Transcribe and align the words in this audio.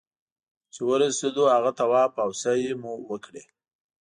چې 0.73 0.81
ورسېدو 0.89 1.43
هغه 1.55 1.71
طواف 1.79 2.11
او 2.23 2.29
سعيې 2.41 2.73
مو 2.81 2.91
وکړې. 3.09 3.43